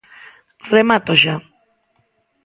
[0.73, 1.35] Remato xa.